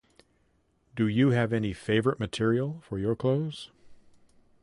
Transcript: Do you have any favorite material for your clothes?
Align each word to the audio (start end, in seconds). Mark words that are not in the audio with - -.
Do 0.95 1.07
you 1.07 1.29
have 1.29 1.53
any 1.53 1.73
favorite 1.73 2.19
material 2.19 2.81
for 2.81 2.97
your 2.97 3.15
clothes? 3.15 3.69